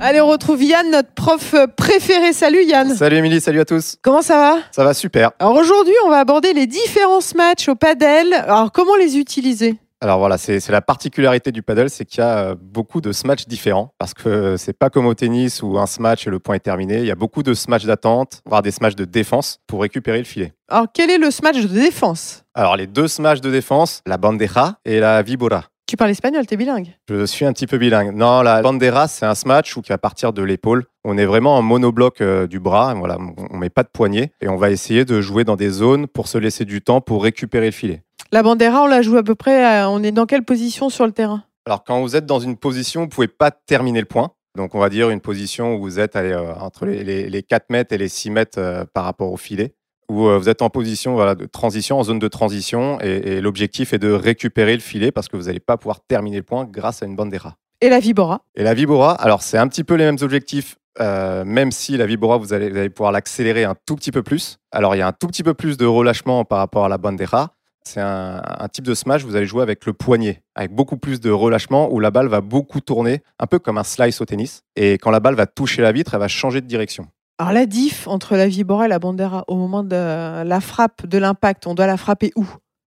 [0.00, 2.32] Allez, on retrouve Yann, notre prof préféré.
[2.32, 2.94] Salut Yann.
[2.94, 3.96] Salut Émilie, salut à tous.
[4.00, 4.58] Comment ça va?
[4.70, 5.32] Ça va super.
[5.40, 8.32] Alors aujourd'hui, on va aborder les différents matchs au padel.
[8.32, 9.74] Alors comment les utiliser?
[10.00, 13.48] Alors voilà, c'est la particularité du paddle, c'est qu'il y a euh, beaucoup de smatchs
[13.48, 16.60] différents, parce que c'est pas comme au tennis où un smash et le point est
[16.60, 16.98] terminé.
[16.98, 20.24] Il y a beaucoup de smatchs d'attente, voire des smatchs de défense pour récupérer le
[20.24, 20.52] filet.
[20.68, 22.44] Alors quel est le smash de défense?
[22.54, 25.64] Alors les deux smatchs de défense, la bandeja et la vibora.
[25.88, 28.14] Tu parles espagnol, t'es bilingue Je suis un petit peu bilingue.
[28.14, 30.84] Non, la bandera, c'est un smash où va partir de l'épaule.
[31.02, 32.92] On est vraiment en monobloc euh, du bras.
[32.92, 33.16] Voilà,
[33.50, 36.28] on met pas de poignet et on va essayer de jouer dans des zones pour
[36.28, 38.02] se laisser du temps pour récupérer le filet.
[38.32, 39.82] La bandera, on la joue à peu près.
[39.84, 41.44] on est dans quelle position sur le terrain?
[41.64, 44.32] Alors, quand vous êtes dans une position, vous ne pouvez pas terminer le point.
[44.58, 47.98] Donc, on va dire une position où vous êtes euh, entre les, 4 mètres et
[47.98, 49.74] les 6 mètres euh, par rapport au filet,
[50.08, 53.92] où euh, vous êtes en position voilà, de transition, en zone de transition, et, l'objectif
[53.92, 57.02] est de récupérer le filet parce que vous n'allez pas pouvoir terminer le point grâce
[57.02, 57.56] à une bandera.
[57.80, 58.42] Et la vibora?
[58.54, 62.38] Et la vibora, alors c'est un petit peu les mêmes objectifs, même si la vibora,
[62.38, 64.58] vous allez, vous allez pouvoir l'accélérer un tout petit peu plus.
[64.72, 66.98] Alors, il y a un tout petit peu plus de relâchement par rapport à la
[66.98, 67.54] bandera,
[67.88, 71.30] c'est un, type de smash, vous allez jouer avec le poignet, avec beaucoup plus de
[71.30, 74.62] relâchement, où la balle va beaucoup tourner, un peu comme un slice au tennis.
[74.76, 77.06] Et quand la balle va toucher la vitre, elle va changer de direction.
[77.40, 79.94] Alors la diff entre la vibora et la bandera, au moment de
[80.42, 82.44] la frappe, de l'impact, on doit la frapper où?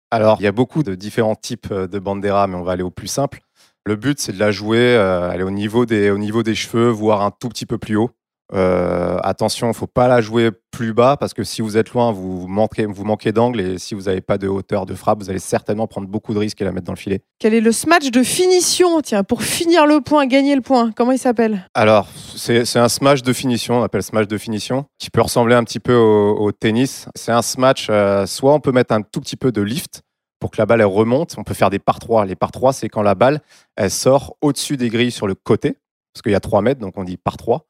[0.09, 2.89] Alors, il y a beaucoup de différents types de bandera, mais on va aller au
[2.89, 3.41] plus simple.
[3.85, 6.87] Le but, c'est de la jouer, euh, aller au niveau, des, au niveau des cheveux,
[6.87, 8.11] voire un tout petit peu plus haut.
[8.53, 11.91] Euh, attention, il ne faut pas la jouer plus bas parce que si vous êtes
[11.91, 15.19] loin, vous manquez, vous manquez d'angle et si vous n'avez pas de hauteur de frappe,
[15.19, 17.21] vous allez certainement prendre beaucoup de risques et la mettre dans le filet.
[17.39, 19.01] Quel est le smash de finition?
[19.01, 21.67] Tiens, pour finir le point, gagner le point, comment il s'appelle?
[21.73, 25.63] Alors, c'est un smash de finition, on appelle smash de finition, qui peut ressembler un
[25.63, 27.07] petit peu au, tennis.
[27.15, 30.01] C'est un smash, euh, soit on peut mettre un tout petit peu de lift
[30.39, 31.35] pour que la balle elle remonte.
[31.37, 32.25] On peut faire des par 3.
[32.25, 33.41] Les par 3, c'est quand la balle
[33.75, 35.77] elle sort au-dessus des grilles sur le côté
[36.17, 37.67] parce qu'il y a 3 mètres, donc on dit par 3.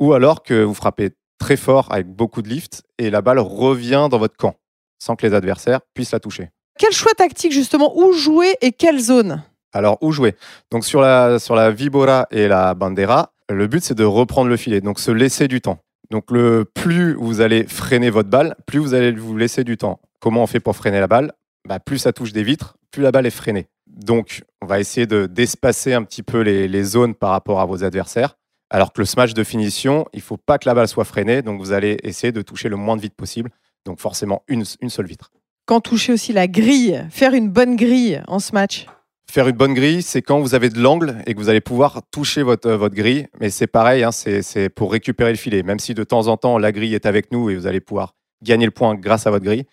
[0.00, 4.08] Ou alors que vous frappez très fort avec beaucoup de lift et la balle revient
[4.10, 4.54] dans votre camp
[4.98, 6.48] sans que les adversaires puissent la toucher.
[6.78, 9.42] Quel choix tactique justement Où jouer et quelle zone?
[9.74, 10.36] Alors où jouer?
[10.70, 14.56] Donc sur la, sur la Vibora et la Bandera, le but c'est de reprendre le
[14.56, 15.78] filet, donc se laisser du temps.
[16.10, 20.00] Donc le plus vous allez freiner votre balle, plus vous allez vous laisser du temps.
[20.20, 21.32] Comment on fait pour freiner la balle?
[21.68, 23.66] Bah, Plus ça touche des vitres, plus la balle est freinée.
[23.96, 27.84] Donc, on va essayer de d'espacer un petit peu les, zones par rapport à vos
[27.84, 28.36] adversaires.
[28.70, 31.42] Alors que le smash de finition, il ne faut pas que la balle soit freinée,
[31.42, 33.50] donc vous allez essayer de toucher le moins de vitres possible.
[33.84, 35.30] Donc forcément une, seule vitre.
[35.66, 38.86] Quand toucher aussi la grille, faire une bonne grille en smash
[39.30, 42.02] Faire une bonne grille, c'est quand vous avez de l'angle et que vous allez pouvoir
[42.10, 43.28] toucher votre, euh, votre grille.
[43.40, 45.62] Mais c'est pareil, hein, c'est pour récupérer le filet.
[45.62, 48.14] Même si de temps en temps, la grille est avec nous et vous allez pouvoir
[48.42, 49.64] gagner le point grâce à votre grille.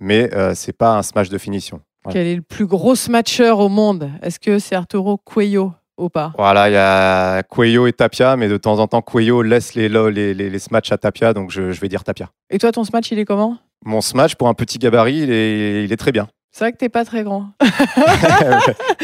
[0.00, 1.80] Mais euh, ce n'est pas un smash de finition.
[2.10, 4.10] Quel est le plus gros smatcher au monde?
[4.22, 6.32] Est-ce que c'est Arturo Cuello ou pas?
[6.36, 9.88] Voilà, il y a Cuello et Tapia, mais de temps en temps, Cuello laisse les,
[9.88, 12.30] les, les, les smatchs à Tapia, donc je, je, vais dire Tapia.
[12.50, 13.58] Et toi, ton smatch, il est comment?
[13.84, 16.28] Mon smatch, pour un petit gabarit, il est, il est très bien.
[16.56, 17.50] C'est vrai que t'es pas très grand.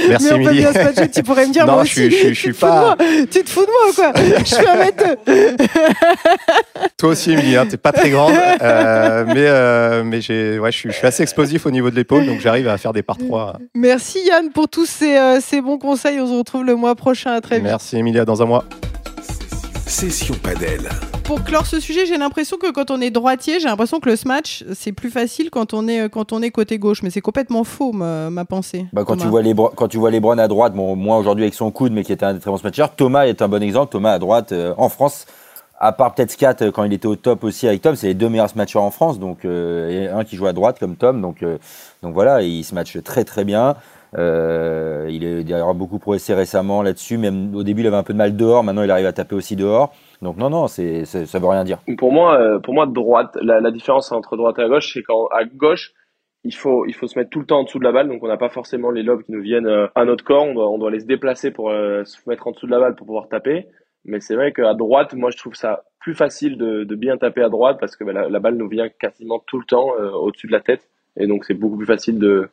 [0.09, 2.11] Merci Mais on peut bien se tu pourrais me dire non, moi aussi.
[2.11, 2.97] Je, je, je, suis pas.
[3.31, 5.05] Tu te fous de moi ou quoi Je suis un mètre
[6.97, 10.79] Toi aussi, Émilie, hein, t'es pas très grande, euh, mais euh, mais j'ai, ouais, je
[10.79, 13.19] suis, je suis assez explosif au niveau de l'épaule, donc j'arrive à faire des par
[13.19, 13.59] trois.
[13.75, 16.21] Merci Yann pour tous ces, euh, ces bons conseils.
[16.21, 17.33] On se retrouve le mois prochain.
[17.33, 17.65] À très vite.
[17.65, 18.65] Merci Emilia, dans un mois.
[19.87, 20.89] Session Padel.
[21.25, 24.17] Pour clore ce sujet, j'ai l'impression que quand on est droitier, j'ai l'impression que le
[24.17, 27.03] smash, c'est plus facile quand on est, quand on est côté gauche.
[27.03, 28.87] Mais c'est complètement faux, ma, ma pensée.
[28.93, 31.55] Bah, quand, tu vois les, quand tu vois Lebron à droite, bon, moi aujourd'hui avec
[31.55, 33.93] son coude, mais qui était un très bon smatcher, Thomas est un bon exemple.
[33.93, 35.27] Thomas à droite, euh, en France,
[35.79, 38.15] à part peut-être Scat euh, quand il était au top aussi avec Tom, c'est les
[38.15, 39.21] deux meilleurs smatchers en France.
[39.21, 41.21] Donc, euh, un qui joue à droite comme Tom.
[41.21, 41.45] Donc,
[42.03, 43.77] donc voilà, il se matche très très bien.
[44.15, 47.17] Il est d'ailleurs beaucoup progressé récemment là-dessus.
[47.17, 48.65] Même au début, il avait un peu de mal dehors.
[48.65, 49.93] Maintenant, il arrive à taper aussi dehors.
[50.23, 51.79] Donc non, non, c'est, ça veut rien dire.
[51.99, 55.45] Pour moi, euh, pour moi, droite, la, différence entre droite et à gauche, c'est qu'à
[55.55, 55.93] gauche,
[56.45, 58.09] il faut, il faut se mettre tout le temps en dessous de la balle.
[58.09, 60.45] Donc on n'a pas forcément les lobes qui nous viennent euh, à notre corps.
[60.45, 62.95] On doit, on doit les se déplacer pour se mettre en dessous de la balle
[62.95, 63.67] pour pouvoir taper.
[64.05, 67.43] Mais c'est vrai qu'à droite, moi, je trouve ça plus facile de, de bien taper
[67.43, 70.49] à droite parce que bah, la, la, balle nous vient quasiment tout le temps au-dessus
[70.49, 70.89] de la tête.
[71.17, 72.49] Et donc c'est beaucoup plus facile de,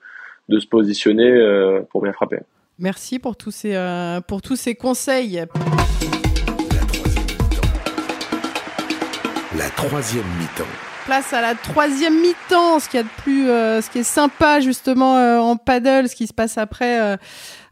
[0.50, 2.40] de se positionner euh, pour bien frapper.
[2.80, 5.44] Merci pour tous ces, euh, pour tous ces conseils.
[9.88, 10.66] Troisième mi-temps.
[11.06, 14.60] Place à la troisième mi-temps, ce qui, a de plus, euh, ce qui est sympa
[14.60, 17.18] justement en paddle, ce qui se passe après,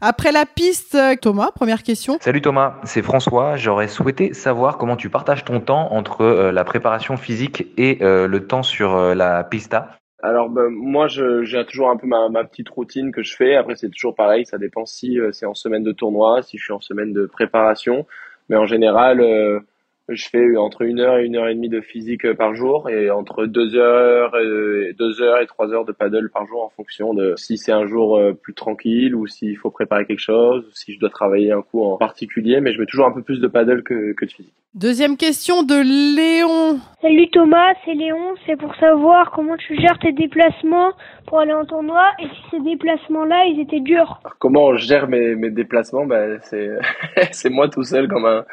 [0.00, 0.96] après la piste.
[1.20, 2.16] Thomas, première question.
[2.20, 3.56] Salut Thomas, c'est François.
[3.56, 8.62] J'aurais souhaité savoir comment tu partages ton temps entre la préparation physique et le temps
[8.62, 9.98] sur la pista.
[10.20, 13.54] Alors ben, moi j'ai toujours un peu ma, ma, petite routine que je fais.
[13.54, 16.64] Après c'est toujours pareil, ça dépend si euh, c'est en semaine de tournoi, si je
[16.64, 18.04] suis en semaine de préparation.
[18.48, 19.60] Mais en général, euh,
[20.08, 22.88] je fais entre une heure et une heure et demie de physique euh, par jour
[22.88, 26.70] et entre deux heures et deux heures et trois heures de paddle par jour en
[26.70, 30.64] fonction de si c'est un jour euh, plus tranquille ou s'il faut préparer quelque chose
[30.66, 32.60] ou si je dois travailler un coup en particulier.
[32.60, 34.54] Mais je mets toujours un peu plus de paddle que, que de physique.
[34.74, 36.78] Deuxième question de Léon.
[37.00, 38.34] Salut Thomas, c'est Léon.
[38.46, 40.92] C'est pour savoir comment tu gères tes déplacements
[41.26, 44.20] pour aller en tournoi et si ces déplacements-là, ils étaient durs.
[44.24, 46.06] Alors, comment je gère mes, mes déplacements?
[46.06, 46.70] Ben, C'est
[47.32, 48.44] c'est moi tout seul comme un,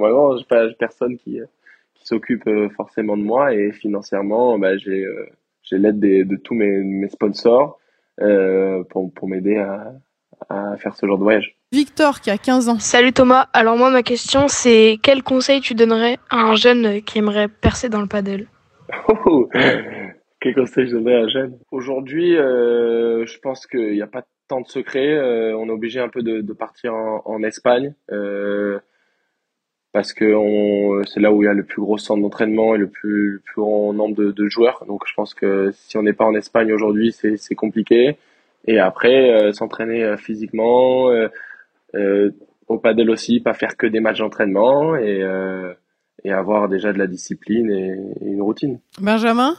[0.00, 0.36] grand.
[0.36, 1.40] J'ai pas personne qui,
[1.94, 5.26] qui s'occupe euh, forcément de moi et financièrement, ben, j'ai euh,
[5.62, 7.78] j'ai l'aide de tous mes, mes sponsors
[8.20, 9.94] euh, pour, pour m'aider à,
[10.48, 11.56] à faire ce genre de voyage.
[11.72, 12.78] Victor qui a 15 ans.
[12.78, 17.18] Salut Thomas, alors moi ma question c'est quel conseil tu donnerais à un jeune qui
[17.18, 18.46] aimerait percer dans le paddle?
[19.28, 19.48] Oh,
[20.40, 21.58] quel conseil je donnerais à un jeune?
[21.72, 25.12] Aujourd'hui, euh, je pense qu'il n'y a pas tant de secrets.
[25.12, 28.78] Euh, on est obligé un peu de, de partir en, en Espagne euh,
[29.96, 30.30] parce que
[31.06, 33.94] c'est là où il y a le plus gros centre d'entraînement et le plus, grand
[33.94, 34.84] nombre de, joueurs.
[34.86, 38.18] Donc je pense que si on n'est pas en Espagne aujourd'hui, c'est compliqué.
[38.66, 41.10] Et après, euh, s'entraîner euh, physiquement,
[41.94, 42.30] euh,
[42.68, 45.22] au paddle aussi, pas faire que des matchs d'entraînement et,
[46.30, 48.80] avoir déjà de la discipline et une routine.
[49.00, 49.54] Benjamin?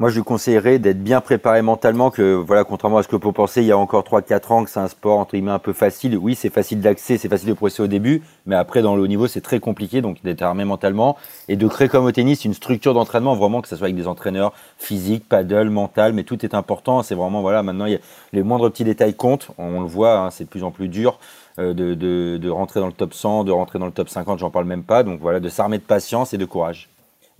[0.00, 3.60] Moi, je conseillerais d'être bien préparé mentalement, que voilà, contrairement à ce que peut penser
[3.60, 6.16] il y a encore 3-4 ans, que c'est un sport entre guillemets un peu facile.
[6.16, 9.06] Oui, c'est facile d'accès, c'est facile de progresser au début, mais après dans le haut
[9.06, 12.54] niveau, c'est très compliqué, donc d'être armé mentalement et de créer comme au tennis une
[12.54, 16.54] structure d'entraînement vraiment que ce soit avec des entraîneurs physiques, paddle, mental, mais tout est
[16.54, 17.02] important.
[17.02, 18.00] C'est vraiment voilà, maintenant il y a,
[18.32, 19.48] les moindres petits détails comptent.
[19.58, 21.18] On le voit, hein, c'est de plus en plus dur
[21.58, 24.38] euh, de, de, de rentrer dans le top 100, de rentrer dans le top 50,
[24.38, 25.02] j'en parle même pas.
[25.02, 26.88] Donc voilà, de s'armer de patience et de courage.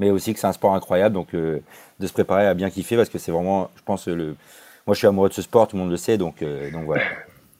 [0.01, 1.61] Mais aussi que c'est un sport incroyable, donc euh,
[2.01, 4.35] de se préparer à bien kiffer parce que c'est vraiment, je pense, le.
[4.87, 6.85] Moi, je suis amoureux de ce sport, tout le monde le sait, donc, euh, donc
[6.87, 7.03] voilà.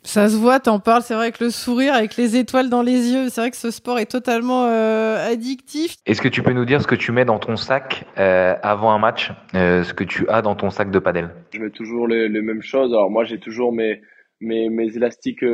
[0.03, 3.11] Ça se voit, t'en parles, c'est vrai, avec le sourire, avec les étoiles dans les
[3.13, 3.29] yeux.
[3.29, 5.97] C'est vrai que ce sport est totalement euh, addictif.
[6.07, 8.93] Est-ce que tu peux nous dire ce que tu mets dans ton sac euh, avant
[8.93, 11.29] un match, euh, ce que tu as dans ton sac de padel?
[11.53, 12.93] Je mets toujours les, les mêmes choses.
[12.95, 14.01] Alors moi, j'ai toujours mes
[14.41, 15.45] mes, mes élastiques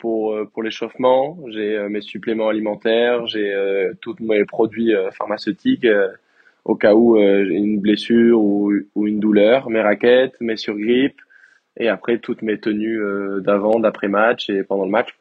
[0.00, 1.38] pour pour l'échauffement.
[1.50, 3.28] J'ai mes suppléments alimentaires.
[3.28, 6.08] J'ai euh, tous mes produits pharmaceutiques euh,
[6.64, 9.70] au cas où euh, j'ai une blessure ou, une douleur.
[9.70, 11.20] Mes raquettes, mes surgrippes
[11.76, 15.16] et après toutes mes tenues euh, d'avant, d'après match et pendant le match.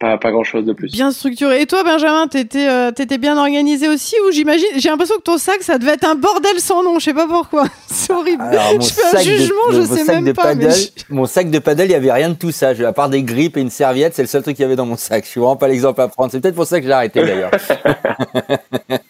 [0.00, 0.92] Pas pas grand chose de plus.
[0.92, 1.60] Bien structuré.
[1.60, 5.38] Et toi, Benjamin, t'étais euh, t'étais bien organisé aussi ou j'imagine J'ai l'impression que ton
[5.38, 7.00] sac, ça devait être un bordel sans nom.
[7.00, 7.64] Je sais pas pourquoi.
[7.88, 8.40] C'est horrible.
[8.42, 10.54] Alors, mon je fais un sac de- jugement, mon je sais sac même de pas.
[10.54, 12.68] mais paddle- je- Mon sac de paddle, il y avait rien de tout ça.
[12.86, 14.86] À part des grippes et une serviette, c'est le seul truc qu'il y avait dans
[14.86, 15.24] mon sac.
[15.24, 16.30] Je suis vraiment pas l'exemple à prendre.
[16.30, 17.50] C'est peut-être pour ça que j'ai arrêté d'ailleurs.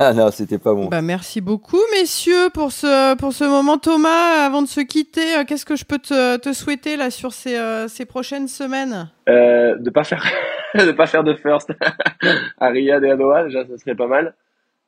[0.00, 0.86] non, non, c'était pas bon.
[0.86, 3.78] Bah, merci beaucoup, messieurs, pour ce, pour ce moment.
[3.78, 7.32] Thomas, avant de se quitter, euh, qu'est-ce que je peux te, te souhaiter là sur
[7.32, 9.08] ces, euh, ces prochaines semaines?
[9.28, 10.24] Euh, de pas faire
[10.74, 11.72] de pas faire de first
[12.58, 14.34] à Riyad et à Doha déjà ça serait pas mal.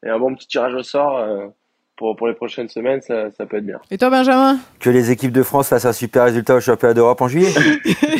[0.04, 1.48] Et un bon petit tirage au sort euh,
[1.96, 4.59] pour pour les prochaines semaines ça ça peut être bien Et toi, Benjamin?
[4.80, 7.52] Que les équipes de France fassent un super résultat au championnat d'Europe en juillet.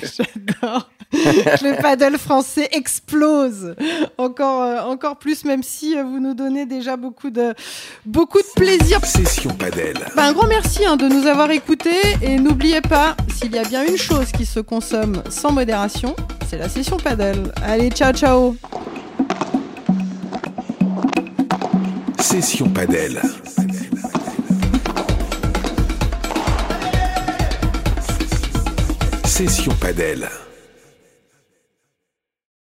[0.03, 0.91] J'adore.
[1.13, 3.75] Le paddle français explose
[4.19, 7.55] encore, euh, encore plus, même si euh, vous nous donnez déjà beaucoup de,
[8.05, 9.05] beaucoup de plaisir.
[9.05, 9.97] Session Padel.
[10.17, 13.63] Bah, un grand merci hein, de nous avoir écoutés et n'oubliez pas, s'il y a
[13.63, 16.15] bien une chose qui se consomme sans modération,
[16.49, 17.53] c'est la session paddle.
[17.63, 18.57] Allez, ciao ciao
[22.39, 23.19] Session Padel.
[29.25, 30.46] Session Padel.